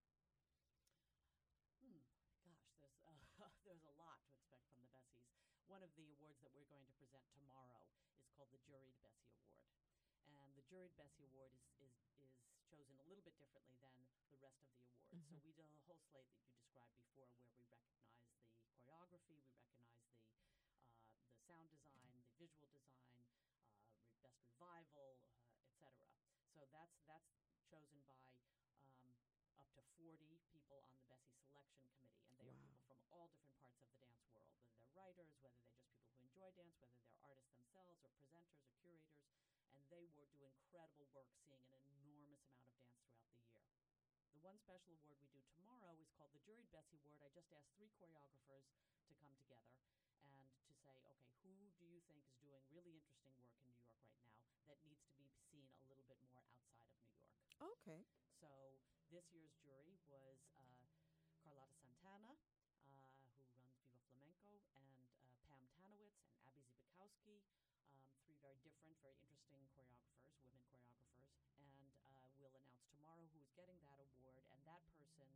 Hmm. 1.84 2.00
Gosh, 2.48 2.64
there's 2.80 3.04
uh, 3.44 3.52
there's 3.68 3.84
a 3.84 3.96
lot 4.00 4.24
to 4.24 4.32
expect 4.32 4.64
from 4.72 4.80
the 4.80 4.88
Bessies. 4.96 5.28
One 5.68 5.84
of 5.84 5.92
the 6.00 6.08
awards 6.10 6.40
that 6.42 6.56
we're 6.56 6.66
going 6.72 6.88
to 6.88 6.96
present 6.98 7.28
tomorrow 7.36 7.84
is 8.18 8.26
called 8.34 8.50
the 8.56 8.60
Juried 8.64 8.96
Bessie 9.04 9.28
Award, 9.36 9.60
and 10.24 10.56
the 10.56 10.64
Juried 10.66 10.96
Bessie 10.96 11.28
Award 11.28 11.52
is 11.54 11.68
is 11.84 11.94
is 12.24 12.32
chosen 12.72 12.96
a 12.98 13.06
little 13.08 13.22
bit 13.24 13.36
differently 13.38 13.76
than 13.84 13.94
the 14.32 14.40
rest 14.40 14.64
of 14.64 14.72
the 14.72 14.88
awards. 14.88 15.12
So 15.32 15.38
Mhm. 15.38 15.40
we 15.44 15.52
did 15.52 15.68
a 15.68 15.78
whole 15.86 16.00
slate 16.10 16.32
that 16.32 16.40
you 16.48 16.52
described 16.56 16.96
before, 16.96 17.28
where 17.36 17.52
we 17.54 17.68
recognize 17.68 18.24
the 18.64 18.64
choreography, 18.80 19.44
we 19.44 19.52
recognize 19.52 20.00
the 20.08 20.24
uh, 20.56 21.20
the 21.32 21.36
sound 21.44 21.68
design, 21.70 22.24
the 22.24 22.32
visual 22.40 22.68
design, 22.72 23.28
uh, 23.52 23.92
re- 24.00 24.16
best 24.24 24.40
revival, 24.48 25.20
uh, 25.52 25.60
etc. 25.68 25.92
So 26.56 26.64
that's 26.72 26.96
that's 27.08 27.28
chosen 27.68 28.00
by 28.08 28.40
um, 29.04 29.12
up 29.60 29.68
to 29.76 29.84
40 30.00 30.40
people 30.48 30.80
on 30.88 30.96
the 30.96 31.08
Bessie 31.12 31.36
Selection 31.44 31.76
Committee, 31.84 32.24
and 32.32 32.40
they 32.40 32.48
are 32.48 32.56
people 32.64 32.84
from 32.88 33.00
all 33.12 33.28
different 33.28 33.56
parts 33.60 33.80
of 33.84 33.88
the 33.92 34.00
dance 34.00 34.24
world, 34.32 34.47
writers, 34.98 35.30
whether 35.46 35.62
they're 35.62 35.78
just 35.78 35.94
people 35.94 36.10
who 36.10 36.26
enjoy 36.26 36.50
dance, 36.58 36.74
whether 36.82 36.98
they're 36.98 37.22
artists 37.22 37.54
themselves 37.54 38.02
or 38.02 38.10
presenters 38.18 38.66
or 38.66 38.74
curators, 38.82 39.22
and 39.78 39.86
they 39.94 40.10
will 40.18 40.26
do 40.34 40.50
incredible 40.50 41.06
work 41.14 41.30
seeing 41.38 41.62
an 41.62 41.70
enormous 42.02 42.42
amount 42.50 42.74
of 42.74 42.82
dance 42.82 43.06
throughout 43.06 43.38
the 43.38 43.78
year. 43.78 43.78
The 44.34 44.42
one 44.42 44.58
special 44.58 44.98
award 44.98 45.22
we 45.22 45.30
do 45.30 45.42
tomorrow 45.54 45.94
is 46.02 46.10
called 46.18 46.34
the 46.34 46.42
Juried 46.42 46.70
Bessie 46.74 46.98
Award. 46.98 47.22
I 47.22 47.30
just 47.30 47.54
asked 47.54 47.74
three 47.78 47.94
choreographers 47.98 48.66
to 49.10 49.14
come 49.22 49.34
together 49.38 49.78
and 50.26 50.50
to 50.66 50.74
say, 50.82 50.98
okay, 50.98 51.18
who 51.46 51.54
do 51.78 51.86
you 51.86 52.02
think 52.08 52.24
is 52.26 52.38
doing 52.42 52.64
really 52.72 52.98
interesting 52.98 53.34
work 53.38 53.54
in 53.62 53.70
New 53.70 53.78
York 53.78 54.02
right 54.02 54.18
now 54.26 54.42
that 54.70 54.80
needs 54.88 55.04
to 55.10 55.14
be 55.18 55.28
seen 55.52 55.68
a 55.74 55.82
little 55.90 56.06
bit 56.06 56.22
more 56.24 56.38
outside 56.38 56.64
of 56.64 56.74
New 56.74 56.86
York? 56.86 57.02
Okay. 57.58 58.06
So 58.40 58.48
this 59.12 59.26
year's 59.34 59.58
jury 59.66 59.98
was 60.06 60.38
uh, 60.54 60.86
Carlota 61.44 61.74
Santana, 61.82 62.38
uh, 62.86 63.12
who 63.26 63.36
runs 63.42 63.60
Viva 63.68 63.92
Flamenco, 64.08 64.62
and 64.80 65.12
uh, 65.26 65.36
Pam 65.50 65.66
Tanowitz 65.74 66.22
and 66.24 66.38
Abby 66.46 66.64
Zbikowski, 66.70 67.42
um, 67.92 68.00
three 68.24 68.38
very 68.40 68.47
different, 68.64 68.98
very 69.02 69.18
interesting 69.26 69.66
choreographers, 69.76 70.34
women 70.42 70.62
choreographers. 70.70 71.30
And 71.58 71.94
uh, 72.14 72.30
we'll 72.38 72.54
announce 72.58 72.86
tomorrow 72.94 73.26
who 73.34 73.40
is 73.42 73.50
getting 73.58 73.80
that 73.86 74.00
award, 74.02 74.44
and 74.54 74.60
that 74.66 74.82
person 74.94 75.28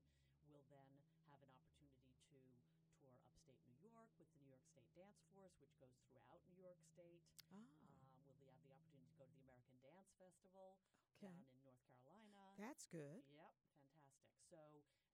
will 0.48 0.66
then 0.70 0.90
have 1.30 1.42
an 1.44 1.52
opportunity 1.54 2.04
to 2.06 2.14
tour 2.30 3.14
upstate 3.26 3.62
New 3.68 3.78
York 3.82 4.10
with 4.18 4.30
the 4.34 4.40
New 4.42 4.50
York 4.54 4.66
State 4.70 4.90
Dance 4.94 5.22
Force, 5.34 5.54
which 5.62 5.74
goes 5.82 5.98
throughout 6.10 6.42
New 6.50 6.62
York 6.62 6.80
State. 6.82 7.22
Ah, 7.52 7.68
Um, 7.84 8.32
we'll 8.40 8.50
have 8.54 8.64
the 8.66 8.72
opportunity 8.74 9.10
to 9.12 9.18
go 9.18 9.26
to 9.26 9.34
the 9.34 9.42
American 9.44 9.76
Dance 9.82 10.12
Festival 10.18 10.78
okay. 11.18 11.28
down 11.28 11.42
in 11.54 11.58
North 11.62 11.82
Carolina. 11.84 12.56
That's 12.58 12.86
good. 12.88 13.22
Yep, 13.30 13.54
fantastic. 13.82 14.38
So 14.50 14.60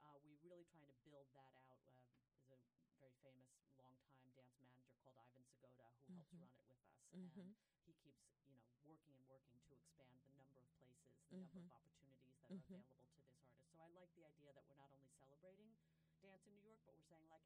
uh, 0.02 0.18
we're 0.26 0.40
really 0.44 0.66
trying 0.70 0.88
to 0.90 0.98
build 1.06 1.30
that 1.34 1.54
out. 1.70 1.80
Uh, 1.88 2.42
there's 2.50 2.66
a 2.68 2.98
very 3.00 3.14
famous 3.24 3.48
longtime 3.78 4.30
dance 4.36 4.58
manager 4.62 4.94
called 5.02 5.16
Ivan 5.22 5.44
Sygoda 5.46 5.88
who 5.96 6.14
helps 6.18 6.34
Mhm. 6.34 6.42
run 6.42 6.50
it 6.52 6.60
with 6.66 6.84
us, 6.90 7.08
Mm-hmm. 7.16 7.50
and 7.70 7.77
he 7.88 7.96
keeps 8.04 8.22
you 8.46 8.54
know 8.54 8.68
working 8.84 9.16
and 9.16 9.24
working 9.32 9.58
to 9.66 9.72
expand 9.74 10.20
the 10.22 10.30
number 10.36 10.60
of 10.60 10.68
places, 10.76 11.16
the 11.32 11.40
number 11.40 11.58
Mhm. 11.58 11.64
of 11.64 11.72
opportunities 11.72 12.36
that 12.44 12.52
are 12.52 12.52
Mhm. 12.52 12.84
available 12.84 13.00
to 13.00 13.10
this 13.16 13.32
artist. 13.32 13.64
So 13.72 13.80
I 13.80 13.88
like 13.96 14.12
the 14.14 14.26
idea 14.28 14.52
that 14.54 14.68
we're 14.68 14.76
not 14.80 14.92
only 14.92 15.10
celebrating 15.18 15.72
dance 16.22 16.44
in 16.46 16.54
New 16.54 16.62
York, 16.64 16.80
but 16.86 16.94
we're 16.96 17.08
saying 17.08 17.28
like. 17.32 17.44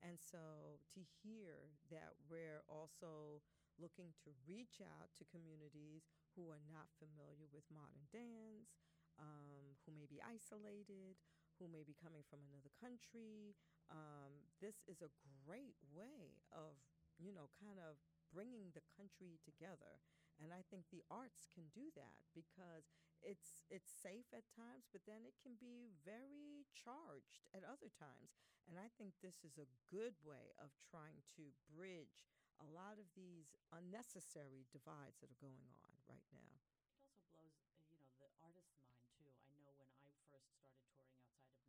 And 0.02 0.18
so 0.18 0.82
to 0.98 1.00
hear 1.22 1.78
that 1.94 2.10
we're 2.26 2.66
also 2.66 3.38
looking 3.78 4.10
to 4.26 4.34
reach 4.50 4.82
out 4.82 5.14
to 5.14 5.30
communities 5.30 6.10
who 6.34 6.50
are 6.50 6.60
not 6.66 6.90
familiar 6.98 7.46
with 7.54 7.62
modern 7.70 8.10
dance, 8.10 8.82
um, 9.14 9.78
who 9.86 9.94
may 9.94 10.10
be 10.10 10.18
isolated, 10.18 11.14
who 11.62 11.70
may 11.70 11.86
be 11.86 11.94
coming 11.94 12.26
from 12.26 12.42
another 12.50 12.74
country, 12.82 13.54
um, 13.94 14.42
this 14.58 14.82
is 14.90 14.98
a 15.06 15.14
great 15.46 15.78
way 15.94 16.42
of, 16.50 16.74
you 17.14 17.30
know, 17.30 17.46
kind 17.62 17.78
of 17.78 17.94
bringing 18.34 18.74
the 18.74 18.82
country 18.98 19.38
together. 19.46 20.02
And 20.42 20.50
I 20.50 20.66
think 20.74 20.90
the 20.90 21.06
arts 21.06 21.46
can 21.54 21.70
do 21.70 21.94
that 21.94 22.26
because 22.34 22.90
it's 23.22 23.62
it's 23.70 23.94
safe 23.94 24.26
at 24.34 24.42
times, 24.50 24.90
but 24.90 25.06
then 25.06 25.22
it 25.22 25.38
can 25.38 25.54
be 25.62 25.94
very 26.02 26.66
charged 26.74 27.46
at 27.54 27.62
other 27.62 27.86
times. 27.94 28.34
And 28.66 28.74
I 28.74 28.90
think 28.98 29.14
this 29.22 29.46
is 29.46 29.54
a 29.62 29.70
good 29.86 30.18
way 30.26 30.50
of 30.58 30.74
trying 30.90 31.22
to 31.38 31.54
bridge 31.70 32.26
a 32.58 32.66
lot 32.66 32.98
of 32.98 33.06
these 33.14 33.54
unnecessary 33.70 34.66
divides 34.74 35.22
that 35.22 35.30
are 35.30 35.42
going 35.42 35.70
on 35.86 35.94
right 36.10 36.26
now. 36.34 36.58
It 36.90 36.98
also 36.98 37.22
blows, 37.30 37.54
uh, 37.62 37.78
you 37.90 37.98
know, 38.02 38.10
the 38.18 38.30
artist's 38.42 38.74
mind 38.82 38.98
too. 39.14 39.30
I 39.46 39.54
know 39.62 39.74
when 39.78 39.86
I 39.86 39.94
first 40.02 40.26
started 40.26 40.50
touring 40.58 40.82
outside 40.82 41.10
of 41.10 41.22
New 41.22 41.38
York, 41.38 41.62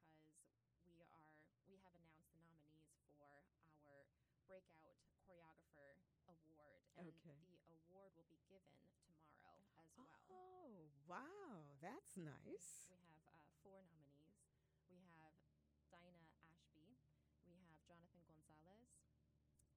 we 0.86 1.04
are 1.06 1.38
we 1.68 1.78
have 1.78 1.94
announced 1.96 2.32
the 2.34 2.40
nominees 2.42 2.98
for 3.18 3.46
our 3.78 4.06
breakout 4.48 4.98
choreographer 5.26 5.96
award, 6.28 6.82
and 6.96 7.08
Okay. 7.08 7.38
the 7.48 7.62
award 7.70 8.12
will 8.16 8.26
be 8.30 8.41
given 8.52 8.76
tomorrow 9.08 9.64
as 9.80 9.90
well. 9.96 10.08
Oh, 10.30 10.92
wow. 11.08 11.78
That's 11.82 12.18
nice. 12.18 12.88
We 12.90 13.00
have 13.00 13.24
uh, 13.26 13.40
four 13.64 13.82
nominees. 13.88 14.44
We 14.92 15.00
have 15.08 15.34
Dinah 15.92 16.28
Ashby, 16.44 17.00
we 17.48 17.56
have 17.64 17.76
Jonathan 17.88 18.22
Gonzalez, 18.28 18.92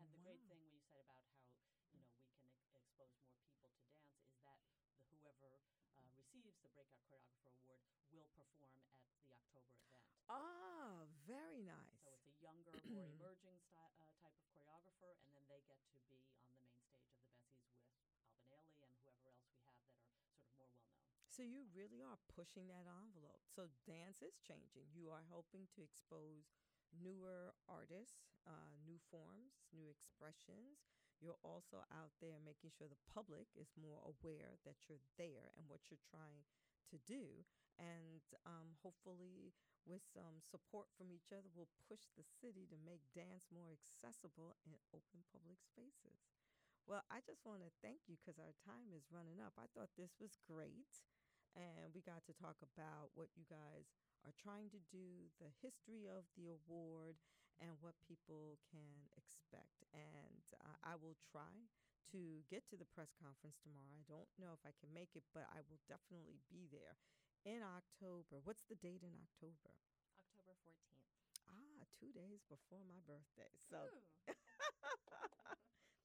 And 0.00 0.08
the 0.12 0.20
great 0.24 0.40
thing 0.48 0.58
when 0.64 0.72
you 0.72 0.80
said 0.80 1.04
about 1.04 1.24
how 1.28 1.44
you 1.44 1.52
know 1.52 1.68
we 1.76 1.84
can 1.92 2.00
ex- 2.08 2.72
expose 2.72 3.12
more 3.20 3.28
people 3.36 3.52
to 3.52 3.58
dance 3.64 3.92
is 4.32 4.38
that 4.44 4.60
the 4.72 5.04
whoever 5.12 5.60
uh, 5.92 6.08
receives 6.16 6.56
the 6.64 6.70
Breakout 6.72 7.02
Choreographer 7.04 7.52
Award 7.64 7.82
will 8.12 8.28
perform 8.32 8.80
at 9.04 9.12
the 9.28 9.34
October 9.36 9.76
event. 9.84 10.08
Ah, 10.30 11.04
very 11.26 11.60
nice. 11.64 11.97
So 12.88 12.94
it's 12.94 13.04
a 13.04 13.04
younger, 13.04 13.36
more 13.36 13.36
emerging 13.36 13.58
sty- 13.60 13.92
uh, 14.00 14.12
type 14.16 14.32
of 14.36 14.44
choreographer, 14.48 15.12
and 15.20 15.30
then 15.34 15.44
they 15.46 15.60
get 15.60 15.76
to 15.84 15.92
be 15.92 16.16
on 16.16 16.24
the 16.24 16.40
main 16.40 16.48
stage 16.48 16.80
of 16.80 16.96
the 16.96 16.96
Bessies 16.96 17.36
with 17.36 17.60
Alvin 17.60 17.84
Ailey 17.92 18.16
and 18.24 18.40
whoever 18.48 18.72
else 19.20 19.36
we 19.44 19.52
have 19.60 19.76
that 19.76 19.92
are 19.92 20.08
sort 20.08 20.24
of 20.24 20.32
more 20.40 20.56
well 20.56 20.72
known. 20.80 20.96
So 21.28 21.42
you 21.44 21.68
really 21.76 22.00
are 22.00 22.16
pushing 22.32 22.66
that 22.72 22.88
envelope. 22.88 23.44
So 23.44 23.68
dance 23.84 24.24
is 24.24 24.40
changing. 24.40 24.88
You 24.96 25.12
are 25.12 25.22
helping 25.28 25.68
to 25.76 25.84
expose 25.84 26.48
newer 26.90 27.52
artists, 27.68 28.32
uh, 28.48 28.72
new 28.80 28.96
forms, 29.12 29.60
new 29.70 29.88
expressions. 29.92 30.80
You're 31.20 31.38
also 31.44 31.84
out 31.92 32.14
there 32.24 32.40
making 32.40 32.72
sure 32.72 32.88
the 32.88 33.04
public 33.12 33.52
is 33.54 33.70
more 33.76 34.00
aware 34.06 34.56
that 34.64 34.88
you're 34.88 35.02
there 35.20 35.52
and 35.58 35.68
what 35.68 35.84
you're 35.90 36.00
trying 36.08 36.46
to 36.90 36.98
do. 37.06 37.46
And 37.78 38.22
um, 38.42 38.74
hopefully, 38.82 39.54
with 39.86 40.02
some 40.10 40.42
support 40.42 40.90
from 40.98 41.14
each 41.14 41.30
other, 41.30 41.46
we'll 41.54 41.70
push 41.86 42.10
the 42.18 42.26
city 42.26 42.66
to 42.68 42.78
make 42.82 43.06
dance 43.14 43.46
more 43.54 43.70
accessible 43.70 44.58
in 44.66 44.74
open 44.90 45.22
public 45.30 45.62
spaces. 45.62 46.18
Well, 46.88 47.04
I 47.12 47.20
just 47.22 47.44
want 47.44 47.62
to 47.62 47.70
thank 47.84 48.08
you 48.08 48.16
because 48.18 48.40
our 48.40 48.56
time 48.64 48.90
is 48.96 49.12
running 49.12 49.38
up. 49.38 49.54
I 49.60 49.68
thought 49.76 49.92
this 49.94 50.16
was 50.18 50.40
great 50.48 51.04
and 51.56 51.90
we 51.94 52.04
got 52.04 52.22
to 52.28 52.34
talk 52.36 52.58
about 52.60 53.14
what 53.18 53.32
you 53.34 53.42
guys 53.48 53.90
are 54.26 54.34
trying 54.36 54.68
to 54.70 54.80
do, 54.92 55.30
the 55.42 55.50
history 55.62 56.06
of 56.06 56.26
the 56.38 56.50
award, 56.50 57.16
and 57.58 57.74
what 57.82 57.98
people 58.06 58.58
can 58.70 59.10
expect. 59.18 59.82
And 59.90 60.46
uh, 60.62 60.78
I 60.86 60.94
will 60.94 61.18
try 61.18 61.66
to 62.12 62.44
get 62.48 62.64
to 62.72 62.76
the 62.76 62.88
press 62.88 63.12
conference 63.16 63.60
tomorrow. 63.60 63.92
I 63.92 64.04
don't 64.08 64.30
know 64.40 64.54
if 64.56 64.62
I 64.64 64.72
can 64.80 64.90
make 64.92 65.12
it, 65.14 65.24
but 65.34 65.46
I 65.52 65.64
will 65.68 65.80
definitely 65.88 66.40
be 66.48 66.68
there 66.68 66.96
in 67.44 67.60
October. 67.62 68.40
What's 68.42 68.64
the 68.66 68.78
date 68.78 69.04
in 69.04 69.14
October? 69.14 69.72
October 70.18 70.54
14th. 70.64 71.04
Ah, 71.48 71.84
two 71.96 72.12
days 72.12 72.44
before 72.48 72.84
my 72.84 73.00
birthday. 73.06 73.52
So 73.56 73.80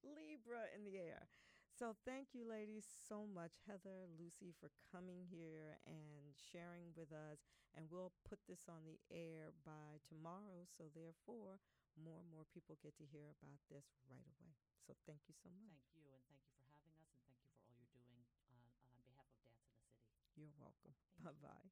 Libra 0.03 0.67
in 0.75 0.83
the 0.83 0.99
air. 0.99 1.27
So 1.73 1.97
thank 2.05 2.37
you, 2.37 2.45
ladies, 2.45 2.85
so 2.85 3.25
much, 3.25 3.65
Heather, 3.65 4.05
Lucy, 4.13 4.53
for 4.61 4.69
coming 4.93 5.25
here 5.25 5.81
and 5.89 6.37
sharing 6.37 6.93
with 6.93 7.09
us. 7.09 7.41
And 7.73 7.89
we'll 7.89 8.13
put 8.29 8.37
this 8.45 8.69
on 8.69 8.85
the 8.85 9.01
air 9.09 9.49
by 9.65 9.97
tomorrow. 10.05 10.69
So 10.69 10.93
therefore, 10.93 11.57
more 11.97 12.21
and 12.21 12.29
more 12.29 12.45
people 12.53 12.77
get 12.85 12.93
to 13.01 13.09
hear 13.09 13.25
about 13.33 13.57
this 13.73 13.89
right 14.05 14.21
away. 14.37 14.53
So 14.85 14.93
thank 15.07 15.21
you 15.27 15.33
so 15.43 15.49
much. 15.63 15.81
Thank 15.95 15.95
you, 15.95 16.11
and 16.13 16.21
thank 16.27 16.43
you 16.43 16.53
for 16.59 16.65
having 16.71 16.93
us, 16.99 17.09
and 17.15 17.21
thank 17.25 17.39
you 17.41 17.51
for 17.55 17.71
all 17.71 17.75
you're 17.79 17.91
doing 17.95 18.27
on, 18.51 18.59
on 18.91 18.99
behalf 18.99 19.27
of 19.31 19.39
Dance 19.47 19.63
in 19.71 19.79
the 19.79 19.87
City. 19.95 20.11
You're 20.35 20.51
welcome. 20.59 20.93
Thank 21.17 21.29
Bye 21.29 21.31
you. 21.31 21.39
bye. 21.41 21.69